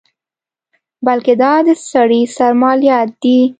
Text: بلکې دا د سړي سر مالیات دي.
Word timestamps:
بلکې 1.05 1.33
دا 1.41 1.53
د 1.67 1.69
سړي 1.91 2.21
سر 2.35 2.51
مالیات 2.61 3.09
دي. 3.23 3.39